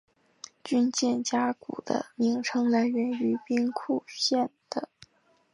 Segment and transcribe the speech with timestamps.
[0.63, 4.89] 军舰加古的名称来源于兵库县的。